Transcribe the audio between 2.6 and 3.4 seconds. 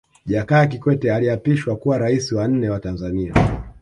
wa Tanzania